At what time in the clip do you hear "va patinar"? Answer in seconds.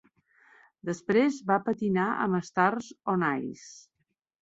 1.53-2.09